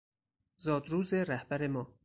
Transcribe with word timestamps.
زاد 0.57 0.89
روز 0.89 1.13
رهبر 1.13 1.67
ما 1.67 1.93